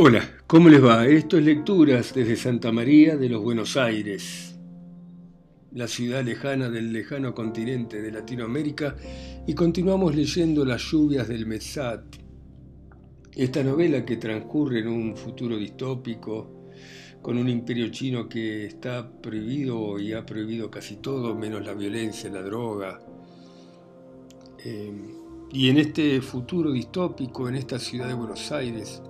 [0.00, 1.08] Hola, ¿cómo les va?
[1.08, 4.56] Esto es Lecturas desde Santa María de los Buenos Aires,
[5.72, 8.94] la ciudad lejana del lejano continente de Latinoamérica,
[9.44, 12.04] y continuamos leyendo Las lluvias del Mesat,
[13.34, 16.68] esta novela que transcurre en un futuro distópico,
[17.20, 22.30] con un imperio chino que está prohibido y ha prohibido casi todo, menos la violencia,
[22.30, 23.00] la droga.
[24.64, 24.92] Eh,
[25.50, 29.02] y en este futuro distópico, en esta ciudad de Buenos Aires,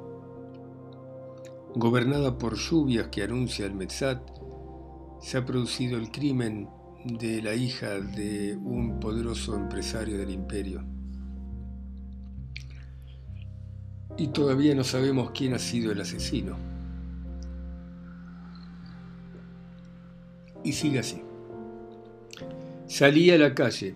[1.75, 4.21] gobernada por lluvias que anuncia el Metzat,
[5.21, 6.69] se ha producido el crimen
[7.05, 10.85] de la hija de un poderoso empresario del imperio.
[14.17, 16.57] Y todavía no sabemos quién ha sido el asesino.
[20.65, 21.23] Y sigue así.
[22.87, 23.95] Salí a la calle.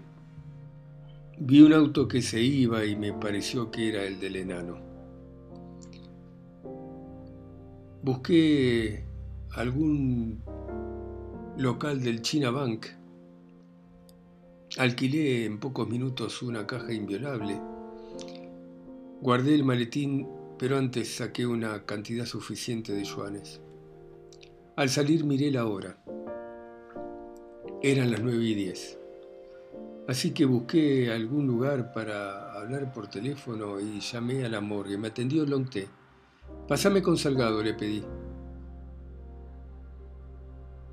[1.38, 4.91] Vi un auto que se iba y me pareció que era el del enano.
[8.02, 9.04] Busqué
[9.52, 10.42] algún
[11.56, 12.86] local del China Bank.
[14.76, 17.60] Alquilé en pocos minutos una caja inviolable.
[19.20, 20.26] Guardé el maletín,
[20.58, 23.60] pero antes saqué una cantidad suficiente de yuanes.
[24.74, 26.02] Al salir miré la hora.
[27.84, 28.98] Eran las nueve y diez.
[30.08, 34.98] Así que busqué algún lugar para hablar por teléfono y llamé a la morgue.
[34.98, 36.01] Me atendió Longté.
[36.68, 38.02] Pásame con Salgado, le pedí.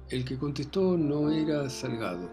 [0.10, 2.30] El que contestó no era Salgado.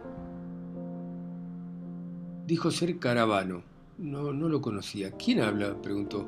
[2.47, 3.63] Dijo ser Caravano.
[3.99, 5.11] No, no lo conocía.
[5.13, 5.81] ¿Quién habla?
[5.81, 6.27] preguntó.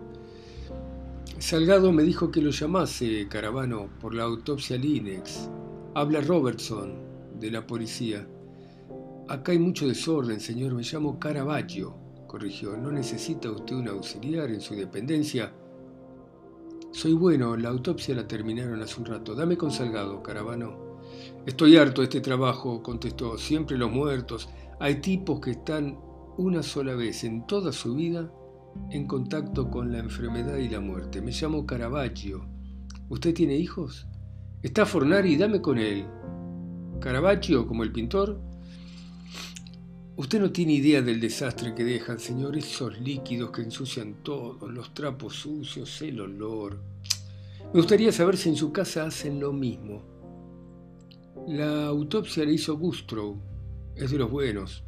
[1.38, 5.48] Salgado me dijo que lo llamase Caravano por la autopsia Linex.
[5.94, 6.94] Habla Robertson,
[7.38, 8.26] de la policía.
[9.28, 10.74] Acá hay mucho desorden, señor.
[10.74, 11.94] Me llamo Caravaggio,
[12.26, 12.76] corrigió.
[12.76, 15.52] ¿No necesita usted un auxiliar en su dependencia?
[16.98, 19.32] Soy bueno, la autopsia la terminaron hace un rato.
[19.36, 20.98] Dame con Salgado, Caravano.
[21.46, 23.38] Estoy harto de este trabajo, contestó.
[23.38, 24.48] Siempre los muertos.
[24.80, 25.96] Hay tipos que están
[26.38, 28.32] una sola vez en toda su vida
[28.90, 31.22] en contacto con la enfermedad y la muerte.
[31.22, 32.44] Me llamo Caravaggio.
[33.08, 34.08] ¿Usted tiene hijos?
[34.64, 36.04] Está Fornari, dame con él.
[37.00, 38.40] Caravaggio, como el pintor.
[40.18, 44.92] Usted no tiene idea del desastre que dejan, señor, esos líquidos que ensucian todo, los
[44.92, 46.76] trapos sucios, el olor.
[47.72, 50.02] Me gustaría saber si en su casa hacen lo mismo.
[51.46, 53.36] La autopsia la hizo Gustrow,
[53.94, 54.82] es de los buenos.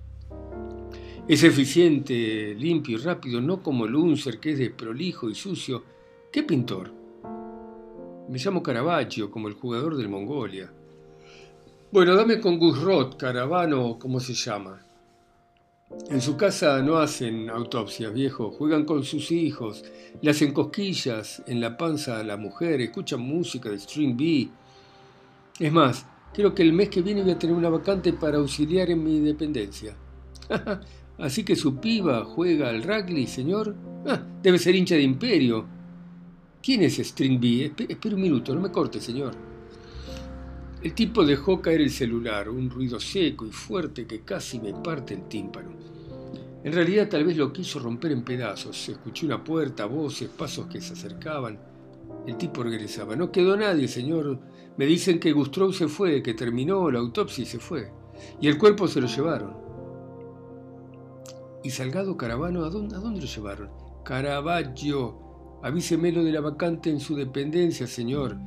[1.29, 5.85] Es eficiente, limpio y rápido, no como Lunzer, que es de prolijo y sucio.
[6.33, 6.93] ¿Qué pintor?
[8.29, 10.73] Me llamo Caravaggio, como el jugador del Mongolia.
[11.93, 14.90] Bueno, dame con Gusrot, Caravano, ¿cómo se llama?
[16.09, 19.85] En su casa no hacen autopsias, viejo, juegan con sus hijos,
[20.23, 24.49] le hacen cosquillas en la panza a la mujer, escuchan música de String B.
[25.59, 28.89] Es más, creo que el mes que viene voy a tener una vacante para auxiliar
[28.91, 29.97] en mi dependencia.
[31.19, 33.75] Así que su piba juega al rugby, señor.
[34.07, 35.67] Ah, debe ser hincha de imperio.
[36.63, 37.73] ¿Quién es String B?
[37.89, 39.50] Espera un minuto, no me corte, señor.
[40.83, 45.13] El tipo dejó caer el celular, un ruido seco y fuerte que casi me parte
[45.13, 45.73] el tímpano.
[46.65, 48.77] En realidad tal vez lo quiso romper en pedazos.
[48.77, 51.59] Se escuchó una puerta, voces, pasos que se acercaban.
[52.27, 53.15] El tipo regresaba.
[53.15, 54.41] No quedó nadie, señor.
[54.79, 57.93] Me dicen que Gustrow se fue, que terminó la autopsia y se fue.
[58.41, 59.55] Y el cuerpo se lo llevaron.
[61.63, 63.71] ¿Y Salgado Caravano a dónde, a dónde lo llevaron?
[64.03, 65.61] Caravaggio.
[65.63, 68.39] Avísemelo de la vacante en su dependencia, señor.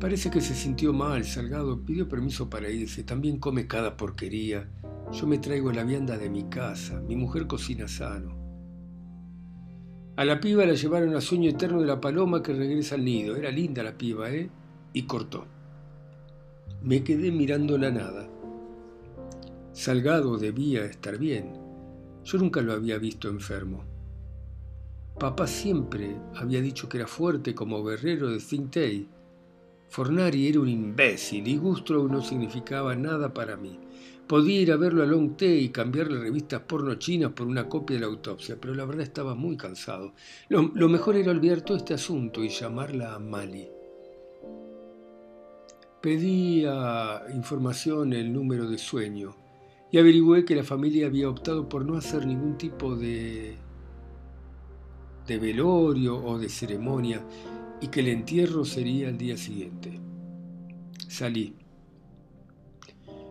[0.00, 4.66] Parece que se sintió mal, Salgado pidió permiso para irse, también come cada porquería.
[5.12, 8.34] Yo me traigo la vianda de mi casa, mi mujer cocina sano.
[10.16, 13.36] A la piba la llevaron a sueño eterno de la paloma que regresa al nido.
[13.36, 14.50] Era linda la piba, ¿eh?
[14.94, 15.44] Y cortó.
[16.82, 18.26] Me quedé mirando la nada.
[19.72, 21.52] Salgado debía estar bien.
[22.24, 23.84] Yo nunca lo había visto enfermo.
[25.18, 29.08] Papá siempre había dicho que era fuerte como guerrero de Tay.
[29.90, 33.76] Fornari era un imbécil y Gustrow no significaba nada para mí.
[34.28, 37.96] Podía ir a verlo a Long T y cambiarle revistas porno chinas por una copia
[37.96, 40.14] de la autopsia, pero la verdad estaba muy cansado.
[40.48, 43.68] Lo, mejor era olvidar todo este asunto y llamarla a Mali.
[46.00, 49.34] Pedía información el número de sueño
[49.90, 53.56] y averigüé que la familia había optado por no hacer ningún tipo de,
[55.26, 57.20] de velorio o de ceremonia
[57.80, 59.98] y que el entierro sería el día siguiente.
[61.08, 61.54] Salí.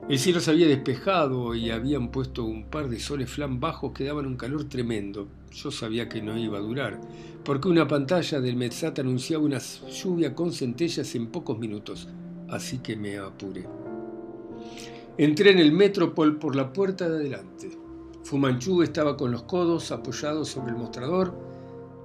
[0.10, 4.06] El cielo se había despejado y habían puesto un par de soles flan bajos que
[4.06, 5.28] daban un calor tremendo.
[5.52, 7.00] Yo sabía que no iba a durar,
[7.44, 12.08] porque una pantalla del Metzat anunciaba una lluvia con centellas en pocos minutos,
[12.48, 13.68] así que me apuré.
[15.18, 17.70] Entré en el Metropol por la puerta de adelante.
[18.24, 21.34] Fumanchu estaba con los codos apoyados sobre el mostrador,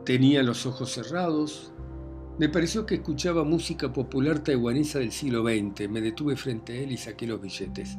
[0.05, 1.73] tenía los ojos cerrados.
[2.37, 5.89] Me pareció que escuchaba música popular taiwanesa del siglo XX.
[5.89, 7.97] Me detuve frente a él y saqué los billetes.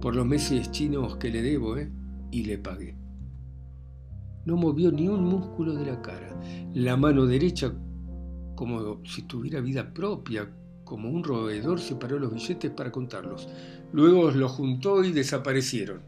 [0.00, 1.88] Por los meses chinos que le debo, ¿eh?
[2.32, 2.96] Y le pagué.
[4.44, 6.36] No movió ni un músculo de la cara.
[6.74, 7.72] La mano derecha,
[8.56, 10.50] como si tuviera vida propia,
[10.82, 13.48] como un roedor, separó los billetes para contarlos.
[13.92, 16.02] Luego los juntó y desaparecieron.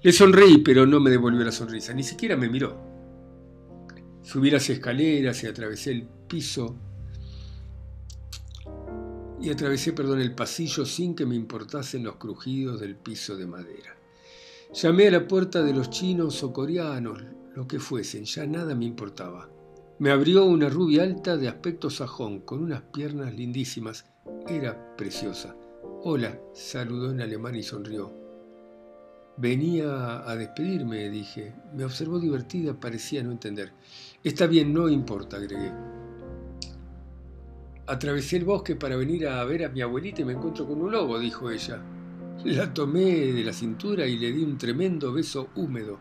[0.00, 2.76] Le sonreí, pero no me devolvió la sonrisa, ni siquiera me miró.
[4.22, 6.76] Subí las escaleras y atravesé el piso
[9.44, 13.94] y atravesé, perdón, el pasillo sin que me importasen los crujidos del piso de madera.
[14.72, 17.22] Llamé a la puerta de los chinos o coreanos,
[17.54, 19.50] lo que fuesen, ya nada me importaba.
[19.98, 24.06] Me abrió una rubia alta de aspecto sajón, con unas piernas lindísimas.
[24.48, 25.54] Era preciosa.
[26.02, 28.12] Hola, saludó en alemán y sonrió.
[29.36, 31.54] Venía a despedirme, dije.
[31.74, 33.72] Me observó divertida, parecía no entender.
[34.22, 35.70] Está bien, no importa, agregué.
[37.86, 40.90] Atravesé el bosque para venir a ver a mi abuelita y me encuentro con un
[40.90, 41.82] lobo, dijo ella.
[42.44, 45.98] La tomé de la cintura y le di un tremendo beso húmedo.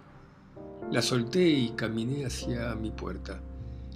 [0.91, 3.41] La solté y caminé hacia mi puerta.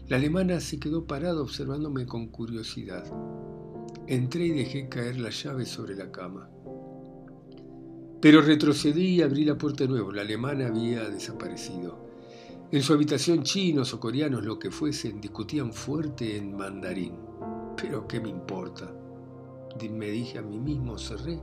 [0.09, 3.05] La alemana se quedó parada observándome con curiosidad.
[4.05, 6.49] Entré y dejé caer la llave sobre la cama.
[8.21, 10.11] Pero retrocedí y abrí la puerta de nuevo.
[10.11, 12.05] La alemana había desaparecido.
[12.71, 17.26] En su habitación chinos o coreanos, lo que fuesen, discutían fuerte en mandarín.
[17.81, 18.91] Pero ¿qué me importa?
[19.89, 21.39] Me dije a mí mismo, cerré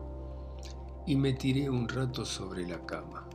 [1.07, 3.29] y me tiré un rato sobre la cama.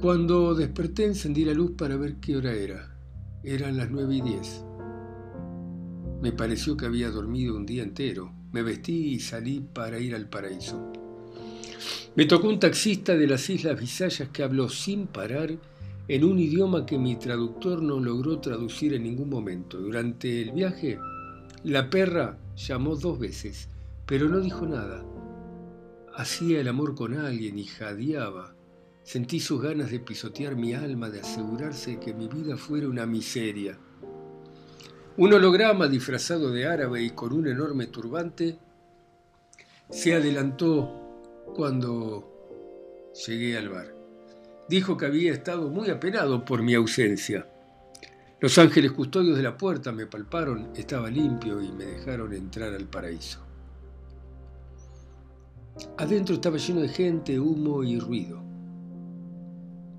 [0.00, 2.96] Cuando desperté encendí la luz para ver qué hora era.
[3.44, 4.64] Eran las nueve y diez.
[6.22, 10.28] Me pareció que había dormido un día entero me vestí y salí para ir al
[10.28, 10.92] paraíso.
[12.14, 15.52] Me tocó un taxista de las Islas Visayas que habló sin parar
[16.12, 19.78] en un idioma que mi traductor no logró traducir en ningún momento.
[19.78, 20.98] Durante el viaje,
[21.64, 23.70] la perra llamó dos veces,
[24.04, 25.02] pero no dijo nada.
[26.14, 28.54] Hacía el amor con alguien y jadeaba.
[29.02, 33.06] Sentí sus ganas de pisotear mi alma, de asegurarse de que mi vida fuera una
[33.06, 33.78] miseria.
[35.16, 38.58] Un holograma disfrazado de árabe y con un enorme turbante
[39.88, 40.92] se adelantó
[41.54, 44.01] cuando llegué al bar.
[44.72, 47.46] Dijo que había estado muy apenado por mi ausencia.
[48.40, 52.86] Los ángeles custodios de la puerta me palparon, estaba limpio y me dejaron entrar al
[52.86, 53.40] paraíso.
[55.98, 58.42] Adentro estaba lleno de gente, humo y ruido.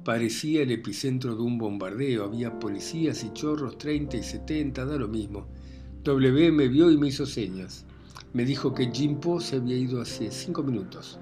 [0.03, 5.07] Parecía el epicentro de un bombardeo, había policías y chorros 30 y 70, da lo
[5.07, 5.45] mismo.
[6.03, 7.85] W me vio y me hizo señas.
[8.33, 11.19] Me dijo que Jim Po se había ido hace cinco minutos,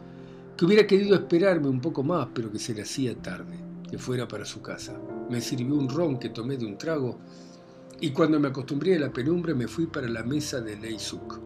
[0.62, 3.58] que hubiera querido esperarme un poco más, pero que se le hacía tarde,
[3.90, 4.96] que fuera para su casa.
[5.28, 7.18] Me sirvió un ron que tomé de un trago
[8.00, 11.42] y cuando me acostumbré a la penumbra me fui para la mesa de Lei Suk.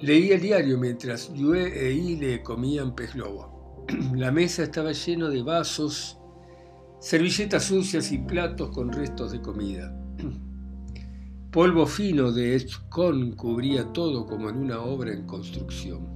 [0.00, 3.86] Leí el diario mientras Yue e le comían pez globo.
[4.16, 6.18] La mesa estaba llena de vasos,
[6.98, 9.96] servilletas sucias y platos con restos de comida.
[11.52, 16.15] Polvo fino de escon cubría todo como en una obra en construcción.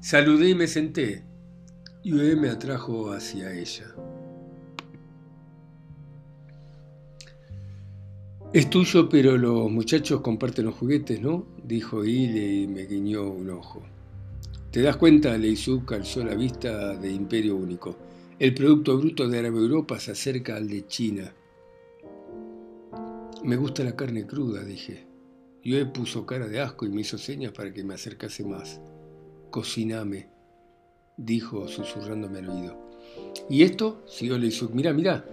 [0.00, 1.24] Saludé y me senté.
[2.04, 3.86] Yue me atrajo hacia ella.
[8.52, 11.46] Es tuyo, pero los muchachos comparten los juguetes, ¿no?
[11.64, 13.82] Dijo Ile y me guiñó un ojo.
[14.70, 17.96] Te das cuenta, Leisuk alzó la vista de Imperio Único.
[18.38, 21.32] El Producto Bruto de Árabe Europa se acerca al de China.
[23.42, 25.06] Me gusta la carne cruda, dije.
[25.64, 28.80] Yo puso cara de asco y me hizo señas para que me acercase más.
[29.56, 30.26] Cociname,
[31.16, 32.76] dijo susurrándome al oído.
[33.48, 34.02] ¿Y esto?
[34.06, 34.74] siguió Leisuk.
[34.74, 35.24] Mira, mira.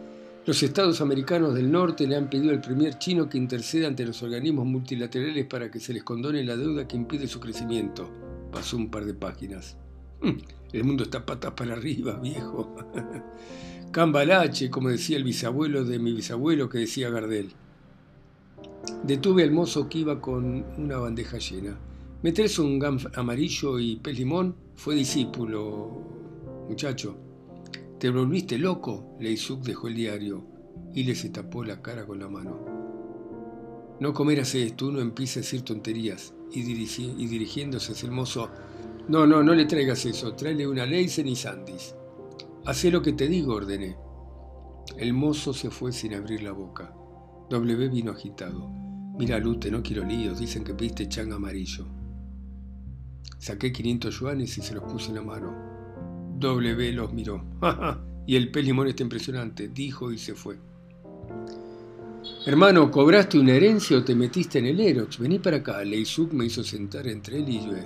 [0.46, 4.24] Los estados americanos del norte le han pedido al primer chino que interceda ante los
[4.24, 8.10] organismos multilaterales para que se les condone la deuda que impide su crecimiento.
[8.50, 9.76] Pasó un par de páginas.
[10.22, 10.38] Mm,
[10.72, 12.78] el mundo está patas para arriba, viejo.
[13.92, 17.52] Cambalache, como decía el bisabuelo de mi bisabuelo que decía Gardel.
[19.04, 21.78] Detuve al mozo que iba con una bandeja llena.
[22.24, 24.56] ¿Metes un gam amarillo y pez limón?
[24.76, 27.18] Fue discípulo, muchacho.
[28.00, 29.18] ¿Te volviste loco?
[29.20, 30.48] Leisuk dejó el diario
[30.94, 33.98] y le se tapó la cara con la mano.
[34.00, 36.34] No comerás esto, uno empieza a decir tonterías.
[36.54, 38.50] Y, y dirigiéndose hacia el mozo,
[39.10, 41.94] no, no, no le traigas eso, tráele una Leisen y Sandys.
[42.66, 43.98] Hacé lo que te digo, ordené.
[44.98, 46.96] El mozo se fue sin abrir la boca.
[47.50, 48.70] W vino agitado.
[49.20, 52.03] Mira, Lute, no quiero líos, dicen que pediste chan amarillo.
[53.44, 55.54] Saqué 500 yuanes y se los puse en la mano.
[56.40, 57.44] W los miró.
[58.26, 60.58] y el pez limón está impresionante, dijo y se fue.
[62.46, 65.20] Hermano, ¿cobraste una herencia o te metiste en el Erox?
[65.20, 65.84] Vení para acá.
[65.84, 67.86] Leisuk me hizo sentar entre él y Yue.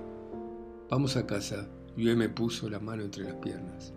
[0.91, 1.67] Vamos a casa.
[1.95, 3.91] Yue me puso la mano entre las piernas.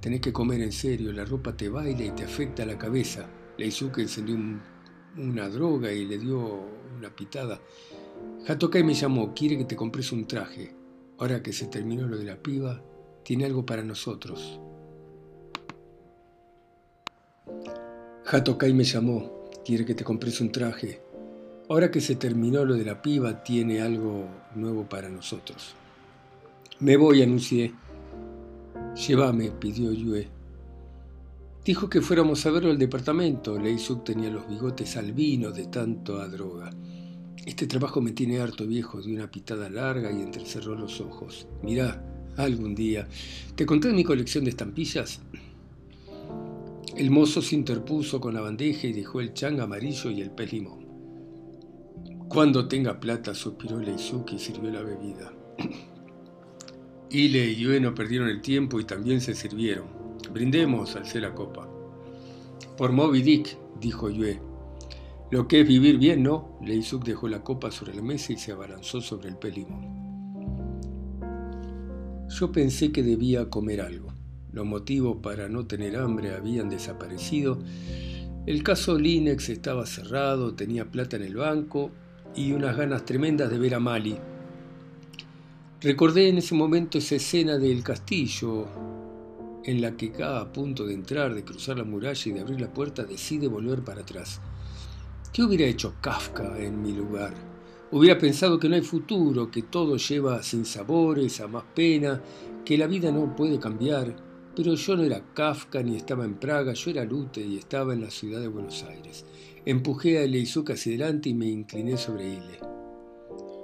[0.00, 3.28] Tenés que comer en serio, la ropa te baila y te afecta la cabeza.
[3.56, 4.36] Leisuke encendió
[5.16, 6.60] una droga y le dio
[6.96, 7.60] una pitada.
[8.46, 10.74] Hatokai me llamó, quiere que te compres un traje.
[11.18, 12.82] Ahora que se terminó lo de la piba,
[13.22, 14.60] tiene algo para nosotros.
[18.24, 21.00] Hatokai me llamó, quiere que te compres un traje.
[21.68, 25.74] Ahora que se terminó lo de la piba, tiene algo nuevo para nosotros.
[26.80, 27.74] Me voy, anuncié.
[28.94, 30.28] Llévame, pidió Yue.
[31.64, 33.58] Dijo que fuéramos a verlo al departamento.
[33.58, 36.70] Leisuk tenía los bigotes albinos de tanto a droga.
[37.46, 41.46] Este trabajo me tiene harto viejo, de una pitada larga y entrecerró los ojos.
[41.62, 42.02] Mirá,
[42.36, 43.08] algún día.
[43.54, 45.20] ¿Te conté mi colección de estampillas?
[46.96, 50.52] El mozo se interpuso con la bandeja y dejó el chang amarillo y el pez
[50.52, 50.86] limón.
[52.28, 55.32] Cuando tenga plata, suspiró Leisuk y sirvió la bebida.
[57.10, 59.86] Ile y Yue no perdieron el tiempo y también se sirvieron.
[60.32, 61.68] Brindemos, alcé la copa.
[62.76, 64.47] Por Moby Dick, dijo Yue.
[65.30, 66.58] Lo que es vivir bien, ¿no?
[66.62, 69.98] Leisuk dejó la copa sobre la mesa y se abalanzó sobre el pelimo.
[72.30, 74.08] Yo pensé que debía comer algo.
[74.52, 77.58] Los motivos para no tener hambre habían desaparecido.
[78.46, 81.90] El caso Linex estaba cerrado, tenía plata en el banco
[82.34, 84.16] y unas ganas tremendas de ver a Mali.
[85.82, 88.66] Recordé en ese momento esa escena del castillo,
[89.64, 92.60] en la que cada a punto de entrar, de cruzar la muralla y de abrir
[92.62, 94.40] la puerta, decide volver para atrás.
[95.32, 97.34] ¿Qué hubiera hecho Kafka en mi lugar?
[97.90, 102.20] Hubiera pensado que no hay futuro, que todo lleva sin sabores, a más pena,
[102.64, 104.16] que la vida no puede cambiar.
[104.56, 108.00] Pero yo no era Kafka ni estaba en Praga, yo era Lute y estaba en
[108.00, 109.24] la ciudad de Buenos Aires.
[109.64, 112.58] Empujé a Leizuka hacia adelante y me incliné sobre Ile.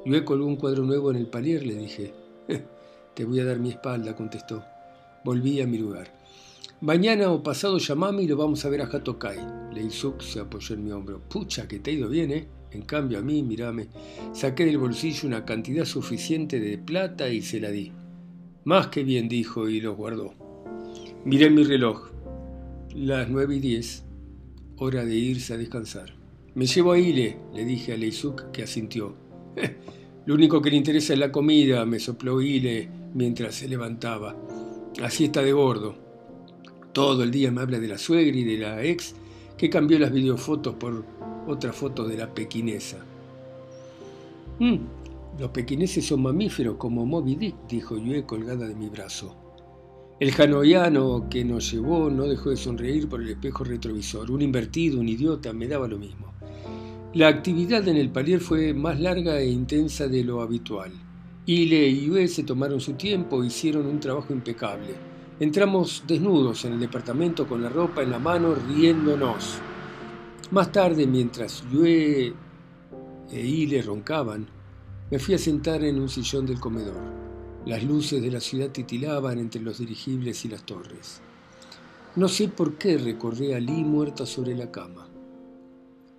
[0.06, 2.14] Luego un cuadro nuevo en el palier, le dije.
[3.14, 4.62] Te voy a dar mi espalda, contestó.
[5.25, 6.13] Volví a mi lugar.
[6.85, 9.38] Mañana o pasado llamame y lo vamos a ver a Hatokai.
[9.73, 11.19] Leisuk se apoyó en mi hombro.
[11.19, 12.47] Pucha, que te ha ido bien, ¿eh?
[12.73, 13.88] En cambio a mí, mírame,
[14.35, 17.91] saqué del bolsillo una cantidad suficiente de plata y se la di.
[18.64, 20.35] Más que bien, dijo y lo guardó.
[21.25, 22.11] Miré mi reloj.
[22.95, 24.05] Las nueve y diez.
[24.76, 26.12] Hora de irse a descansar.
[26.55, 29.14] Me llevo a Ile, le dije a Leisuk, que asintió.
[30.26, 34.37] lo único que le interesa es la comida, me sopló Ile mientras se levantaba.
[35.03, 36.04] Así está de gordo.
[36.95, 39.17] Todo el día me habla de la suegra y de la ex
[39.59, 41.05] que cambió las videofotos por
[41.45, 43.05] otra foto de la pequinesa.
[44.61, 44.77] Mm,
[45.41, 49.35] los pequineses son mamíferos como Moby Dick, dijo Yue colgada de mi brazo.
[50.21, 54.31] El janoiano que nos llevó no dejó de sonreír por el espejo retrovisor.
[54.31, 56.33] Un invertido, un idiota, me daba lo mismo.
[57.13, 60.93] La actividad en el palier fue más larga e intensa de lo habitual.
[61.47, 65.13] Ile y Yue se tomaron su tiempo, hicieron un trabajo impecable.
[65.41, 69.59] Entramos desnudos en el departamento con la ropa en la mano, riéndonos.
[70.53, 72.33] Más tarde, mientras Yue
[73.33, 74.47] e Ile roncaban,
[75.11, 77.03] me fui a sentar en un sillón del comedor.
[77.67, 81.21] Las luces de la ciudad titilaban entre los dirigibles y las torres.
[82.14, 85.09] No sé por qué recordé a Lee muerta sobre la cama.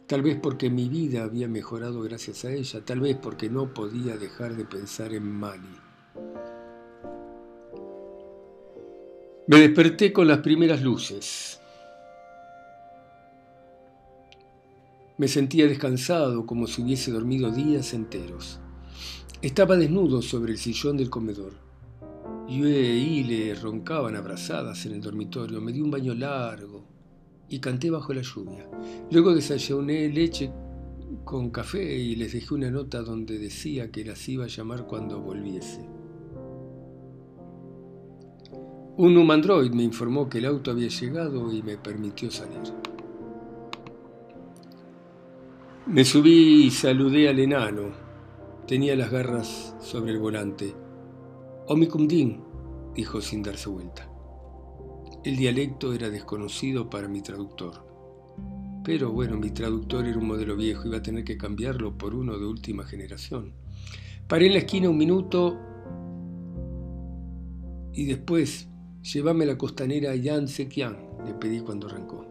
[0.07, 4.17] Tal vez porque mi vida había mejorado gracias a ella, tal vez porque no podía
[4.17, 5.84] dejar de pensar en Mali.
[9.47, 11.61] Me desperté con las primeras luces.
[15.17, 18.59] Me sentía descansado como si hubiese dormido días enteros.
[19.43, 21.53] Estaba desnudo sobre el sillón del comedor.
[22.47, 25.61] Yue y le roncaban abrazadas en el dormitorio.
[25.61, 26.83] Me di un baño largo,
[27.47, 28.67] y canté bajo la lluvia.
[29.11, 30.51] Luego desayuné leche
[31.23, 35.21] con café y les dejé una nota donde decía que las iba a llamar cuando
[35.21, 35.87] volviese.
[38.97, 42.61] Un humandroid me informó que el auto había llegado y me permitió salir.
[45.85, 47.89] Me subí y saludé al enano.
[48.65, 50.73] Tenía las garras sobre el volante.
[51.67, 52.41] Omicumdin,
[52.95, 54.09] dijo sin darse vuelta.
[55.25, 57.85] El dialecto era desconocido para mi traductor.
[58.85, 62.39] Pero bueno, mi traductor era un modelo viejo, iba a tener que cambiarlo por uno
[62.39, 63.51] de última generación.
[64.25, 65.59] Paré en la esquina un minuto
[67.91, 68.69] y después
[69.13, 72.25] llévame a la costanera Yan Sekian, le pedí cuando arrancó.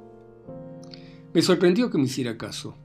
[1.33, 2.77] Me sorprendió que me hiciera caso.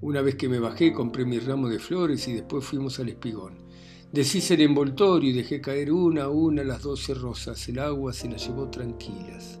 [0.00, 3.64] Una vez que me bajé, compré mi ramo de flores y después fuimos al espigón.
[4.12, 7.68] Deshice el envoltorio y dejé caer una a una las doce rosas.
[7.68, 9.60] El agua se las llevó tranquilas.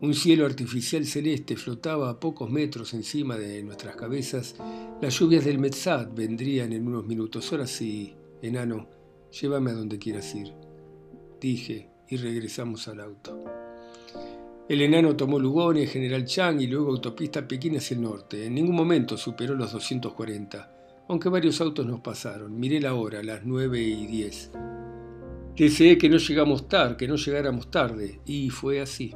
[0.00, 4.54] Un cielo artificial celeste flotaba a pocos metros encima de nuestras cabezas.
[5.02, 7.52] Las lluvias del Metzat vendrían en unos minutos.
[7.52, 8.88] Ahora sí, enano,
[9.30, 10.69] llévame a donde quieras ir.
[11.40, 13.44] Dije y regresamos al auto.
[14.68, 18.46] El enano tomó Lugones, General Chang y luego autopista Pekín hacia el norte.
[18.46, 20.80] En ningún momento superó los 240
[21.10, 22.56] aunque varios autos nos pasaron.
[22.60, 24.52] Miré la hora, las nueve y diez.
[25.56, 29.12] Deseé que no llegamos tarde, que no llegáramos tarde, y fue así.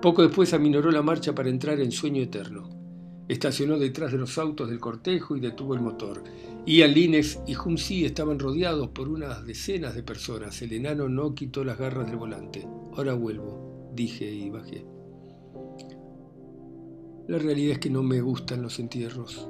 [0.00, 2.81] Poco después aminoró la marcha para entrar en sueño eterno.
[3.32, 6.22] Estacionó detrás de los autos del cortejo y detuvo el motor.
[6.66, 10.60] Ian Linex y Humsi estaban rodeados por unas decenas de personas.
[10.60, 12.68] El enano no quitó las garras del volante.
[12.94, 14.84] Ahora vuelvo, dije y bajé.
[17.26, 19.48] La realidad es que no me gustan los entierros.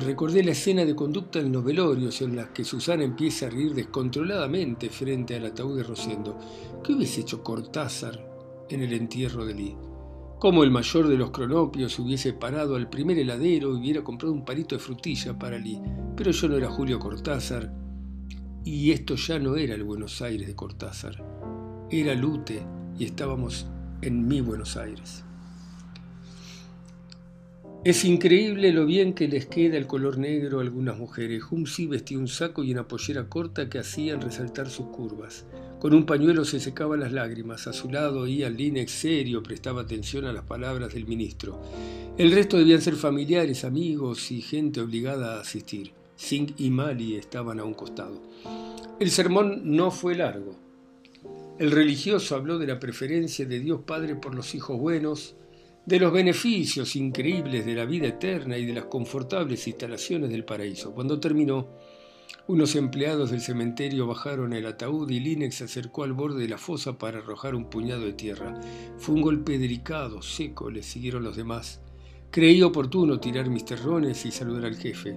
[0.00, 3.72] Recordé la escena de conducta en los velorios en la que Susana empieza a reír
[3.72, 6.38] descontroladamente frente al ataúd de Rosendo.
[6.84, 9.89] ¿Qué hubiese hecho Cortázar en el entierro de Lee?
[10.40, 14.42] Cómo el mayor de los cronopios hubiese parado al primer heladero y hubiera comprado un
[14.42, 15.82] palito de frutilla para Lee.
[16.16, 17.70] Pero yo no era Julio Cortázar
[18.64, 21.22] y esto ya no era el Buenos Aires de Cortázar.
[21.90, 22.62] Era Lute
[22.98, 23.66] y estábamos
[24.00, 25.26] en mi Buenos Aires.
[27.82, 31.44] Es increíble lo bien que les queda el color negro a algunas mujeres.
[31.50, 35.46] Humsi vestía un saco y una pollera corta que hacían resaltar sus curvas.
[35.78, 37.66] Con un pañuelo se secaba las lágrimas.
[37.66, 41.58] A su lado Ian Linex serio prestaba atención a las palabras del ministro.
[42.18, 45.92] El resto debían ser familiares, amigos y gente obligada a asistir.
[46.16, 48.20] Singh y Mali estaban a un costado.
[49.00, 50.54] El sermón no fue largo.
[51.58, 55.34] El religioso habló de la preferencia de Dios Padre por los hijos buenos,
[55.86, 60.92] de los beneficios increíbles de la vida eterna y de las confortables instalaciones del paraíso.
[60.92, 61.68] Cuando terminó,
[62.46, 66.58] unos empleados del cementerio bajaron el ataúd y Linex se acercó al borde de la
[66.58, 68.60] fosa para arrojar un puñado de tierra.
[68.98, 71.80] Fue un golpe delicado, seco, le siguieron los demás.
[72.30, 75.16] Creí oportuno tirar mis terrones y saludar al jefe.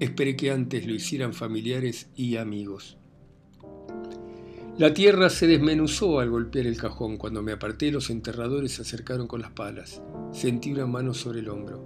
[0.00, 2.99] Esperé que antes lo hicieran familiares y amigos.
[4.80, 7.18] La tierra se desmenuzó al golpear el cajón.
[7.18, 10.02] Cuando me aparté, los enterradores se acercaron con las palas.
[10.32, 11.84] Sentí una mano sobre el hombro.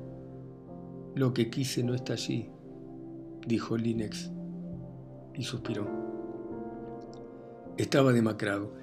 [1.16, 2.50] Lo que quise no está allí,
[3.48, 4.30] dijo Linex,
[5.35, 5.88] y suspiró.
[7.76, 8.76] Estaba demacrado.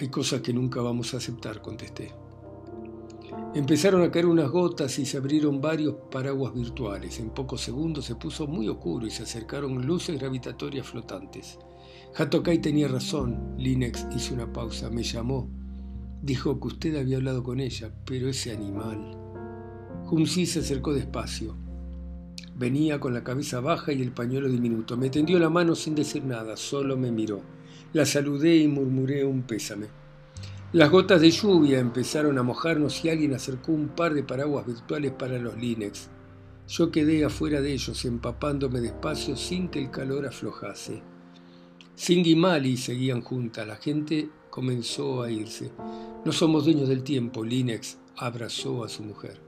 [0.00, 2.14] Hay cosas que nunca vamos a aceptar, contesté.
[3.54, 7.20] Empezaron a caer unas gotas y se abrieron varios paraguas virtuales.
[7.20, 11.58] En pocos segundos se puso muy oscuro y se acercaron luces gravitatorias flotantes.
[12.14, 13.54] Hatokai tenía razón.
[13.58, 14.90] Linex hizo una pausa.
[14.90, 15.50] Me llamó.
[16.22, 19.16] Dijo que usted había hablado con ella, pero ese animal.
[20.10, 21.54] Humsi se acercó despacio.
[22.56, 24.96] Venía con la cabeza baja y el pañuelo diminuto.
[24.96, 27.40] Me tendió la mano sin decir nada, solo me miró.
[27.92, 29.86] La saludé y murmuré un pésame.
[30.72, 35.12] Las gotas de lluvia empezaron a mojarnos y alguien acercó un par de paraguas virtuales
[35.12, 36.10] para los Linex.
[36.66, 41.02] Yo quedé afuera de ellos, empapándome despacio sin que el calor aflojase.
[41.98, 43.66] Singh y Mali seguían juntas.
[43.66, 45.72] La gente comenzó a irse.
[46.24, 47.44] No somos dueños del tiempo.
[47.44, 49.40] Linex abrazó a su mujer.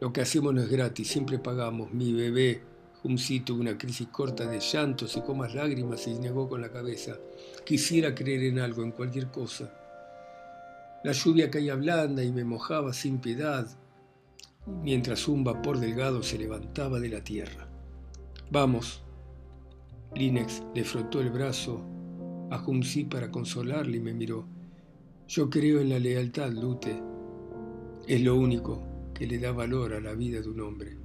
[0.00, 1.92] Lo que hacemos no es gratis, siempre pagamos.
[1.92, 2.62] Mi bebé,
[3.04, 7.16] Humsi, tuvo una crisis corta de llanto, secó más lágrimas y negó con la cabeza.
[7.64, 9.72] Quisiera creer en algo, en cualquier cosa.
[11.04, 13.68] La lluvia caía blanda y me mojaba sin piedad,
[14.82, 17.68] mientras un vapor delgado se levantaba de la tierra.
[18.50, 19.00] Vamos,
[20.14, 21.84] Linex le frotó el brazo
[22.50, 22.64] a
[23.10, 24.46] para consolarle y me miró.
[25.28, 27.02] Yo creo en la lealtad, Lute.
[28.06, 30.96] Es lo único que le da valor a la vida de un hombre.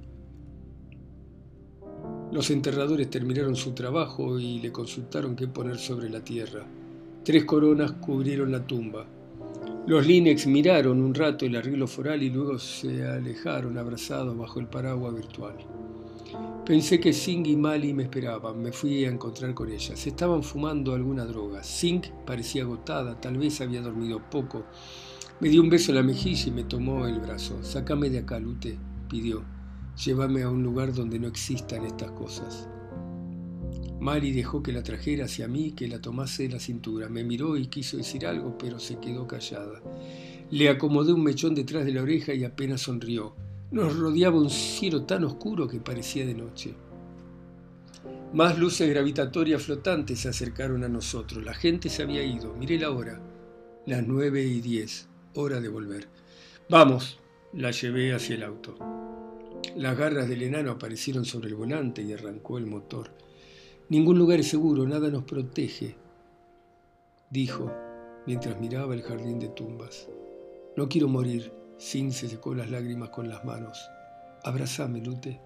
[2.32, 6.64] Los enterradores terminaron su trabajo y le consultaron qué poner sobre la tierra.
[7.22, 9.06] Tres coronas cubrieron la tumba.
[9.86, 14.66] Los Linex miraron un rato el arreglo foral y luego se alejaron abrazados bajo el
[14.66, 15.56] paraguas virtual.
[16.66, 20.06] Pensé que Singh y Mali me esperaban, me fui a encontrar con ellas.
[20.06, 21.62] Estaban fumando alguna droga.
[21.62, 24.64] Singh parecía agotada, tal vez había dormido poco.
[25.40, 27.62] Me dio un beso en la mejilla y me tomó el brazo.
[27.62, 28.78] Sácame de acá, Lute,
[29.10, 29.44] pidió.
[30.02, 32.66] Llévame a un lugar donde no existan estas cosas.
[34.00, 37.10] Mali dejó que la trajera hacia mí, que la tomase de la cintura.
[37.10, 39.82] Me miró y quiso decir algo, pero se quedó callada.
[40.50, 43.43] Le acomodé un mechón detrás de la oreja y apenas sonrió.
[43.74, 46.76] Nos rodeaba un cielo tan oscuro que parecía de noche.
[48.32, 51.44] Más luces gravitatorias flotantes se acercaron a nosotros.
[51.44, 52.54] La gente se había ido.
[52.54, 53.20] Miré la hora.
[53.84, 55.08] Las nueve y diez.
[55.34, 56.06] Hora de volver.
[56.70, 57.18] Vamos.
[57.52, 58.76] La llevé hacia el auto.
[59.74, 63.10] Las garras del enano aparecieron sobre el volante y arrancó el motor.
[63.88, 65.96] Ningún lugar es seguro, nada nos protege,
[67.28, 67.72] dijo
[68.24, 70.08] mientras miraba el jardín de tumbas.
[70.76, 71.63] No quiero morir.
[71.78, 73.78] Sin se secó las lágrimas con las manos.
[74.44, 75.40] Abrazame, Lute.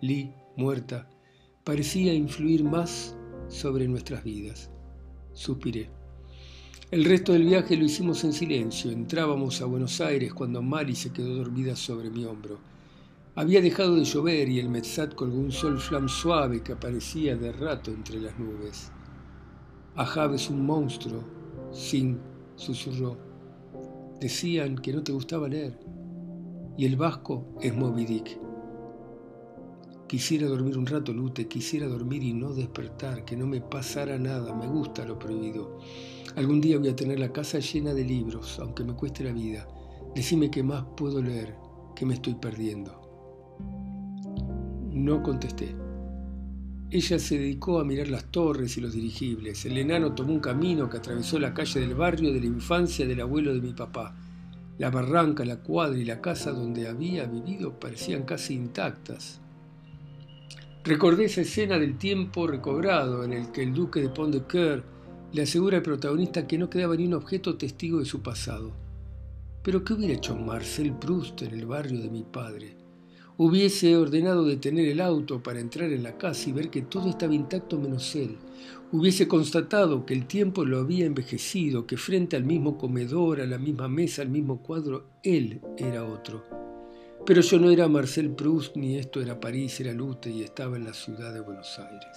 [0.00, 1.08] Lee, muerta,
[1.64, 3.16] parecía influir más
[3.48, 4.70] sobre nuestras vidas.
[5.32, 5.90] Suspiré.
[6.90, 8.90] El resto del viaje lo hicimos en silencio.
[8.90, 12.58] Entrábamos a Buenos Aires cuando Mari se quedó dormida sobre mi hombro.
[13.34, 17.50] Había dejado de llover y el Metzat colgó un sol flam suave que aparecía de
[17.50, 18.92] rato entre las nubes.
[19.96, 21.24] Ahab es un monstruo,
[21.72, 22.20] Sin
[22.54, 23.33] susurró.
[24.20, 25.78] Decían que no te gustaba leer.
[26.76, 28.38] Y el vasco es Moby Dick.
[30.06, 34.54] Quisiera dormir un rato, Lute, quisiera dormir y no despertar, que no me pasara nada,
[34.54, 35.78] me gusta lo prohibido.
[36.36, 39.66] Algún día voy a tener la casa llena de libros, aunque me cueste la vida.
[40.14, 41.56] Decime qué más puedo leer,
[41.96, 43.00] que me estoy perdiendo.
[44.90, 45.83] No contesté.
[46.94, 49.64] Ella se dedicó a mirar las torres y los dirigibles.
[49.64, 53.20] El enano tomó un camino que atravesó la calle del barrio de la infancia del
[53.20, 54.14] abuelo de mi papá.
[54.78, 59.40] La barranca, la cuadra y la casa donde había vivido parecían casi intactas.
[60.84, 64.84] Recordé esa escena del tiempo recobrado en el que el duque de Pont de Coeur
[65.32, 68.70] le asegura al protagonista que no quedaba ni un objeto testigo de su pasado.
[69.64, 72.83] Pero ¿qué hubiera hecho Marcel Proust en el barrio de mi padre?
[73.36, 77.34] Hubiese ordenado detener el auto para entrar en la casa y ver que todo estaba
[77.34, 78.36] intacto menos él.
[78.92, 83.58] Hubiese constatado que el tiempo lo había envejecido, que frente al mismo comedor, a la
[83.58, 86.44] misma mesa, al mismo cuadro, él era otro.
[87.26, 90.84] Pero yo no era Marcel Proust, ni esto era París, era Lute y estaba en
[90.84, 92.16] la ciudad de Buenos Aires.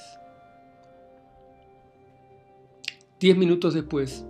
[3.20, 4.24] Diez minutos después,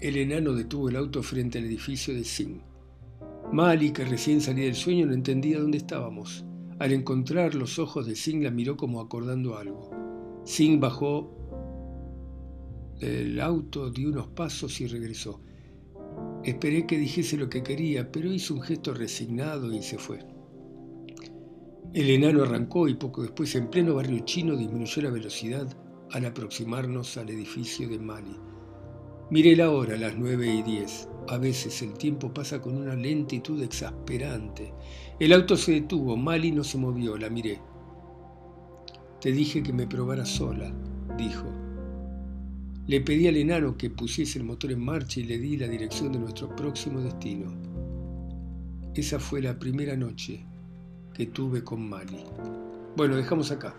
[0.00, 2.75] el enano detuvo el auto frente al edificio de Singh.
[3.52, 6.44] Mali, que recién salía del sueño, no entendía dónde estábamos.
[6.78, 9.90] Al encontrar los ojos de Singh la miró como acordando algo.
[10.44, 11.32] Singh bajó
[13.00, 15.40] del auto, dio unos pasos y regresó.
[16.44, 20.18] Esperé que dijese lo que quería, pero hizo un gesto resignado y se fue.
[21.94, 25.66] El enano arrancó y poco después, en pleno barrio chino, disminuyó la velocidad
[26.10, 28.36] al aproximarnos al edificio de Mali.
[29.28, 31.08] Miré la hora, las nueve y diez.
[31.28, 34.72] A veces el tiempo pasa con una lentitud exasperante.
[35.18, 37.60] El auto se detuvo, Mali no se movió, la miré.
[39.20, 40.72] Te dije que me probara sola,
[41.18, 41.46] dijo.
[42.86, 46.12] Le pedí al enano que pusiese el motor en marcha y le di la dirección
[46.12, 47.52] de nuestro próximo destino.
[48.94, 50.46] Esa fue la primera noche
[51.12, 52.24] que tuve con Mali.
[52.96, 53.74] Bueno, dejamos acá.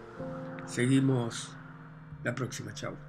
[0.65, 1.55] Seguimos
[2.25, 2.73] la próxima.
[2.73, 3.06] Chao.